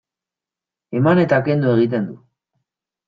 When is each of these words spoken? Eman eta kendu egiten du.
Eman 1.01 1.21
eta 1.25 1.41
kendu 1.49 1.71
egiten 1.75 2.09
du. 2.11 2.17